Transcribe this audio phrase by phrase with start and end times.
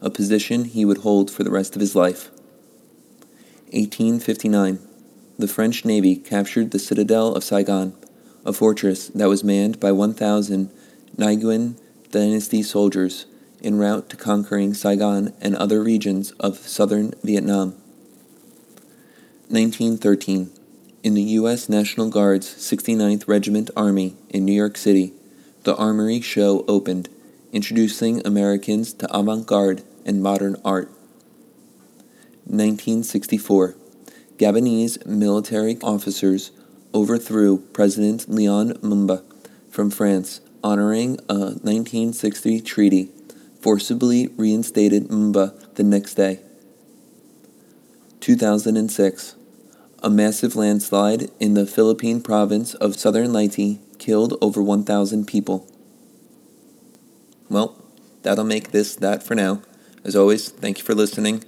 [0.00, 2.30] a position he would hold for the rest of his life.
[3.72, 4.85] 1859
[5.38, 7.94] the French Navy captured the citadel of Saigon,
[8.44, 10.70] a fortress that was manned by 1,000
[11.16, 11.78] Nguyen
[12.10, 13.26] dynasty soldiers
[13.62, 17.70] en route to conquering Saigon and other regions of southern Vietnam.
[19.48, 20.50] 1913.
[21.02, 21.68] In the U.S.
[21.68, 25.12] National Guard's 69th Regiment Armory in New York City,
[25.62, 27.08] the Armory Show opened,
[27.52, 30.88] introducing Americans to avant garde and modern art.
[32.46, 33.76] 1964
[34.38, 36.50] Gabonese military officers
[36.92, 39.22] overthrew President Leon Mumba
[39.70, 43.10] from France, honoring a 1960 treaty,
[43.60, 46.40] forcibly reinstated Mumba the next day.
[48.20, 49.36] 2006.
[50.02, 55.66] A massive landslide in the Philippine province of Southern Leyte killed over 1,000 people.
[57.48, 57.82] Well,
[58.22, 59.62] that'll make this that for now.
[60.04, 61.42] As always, thank you for listening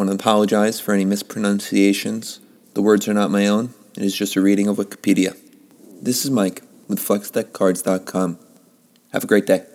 [0.00, 2.40] want to apologize for any mispronunciations.
[2.72, 5.36] The words are not my own, it is just a reading of Wikipedia.
[6.00, 8.38] This is Mike with FlexDeckCards.com.
[9.12, 9.66] Have a great day.